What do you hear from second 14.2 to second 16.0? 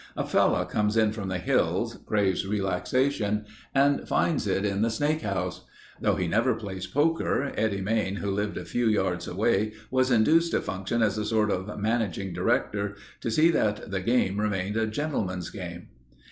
remained a gentleman's game.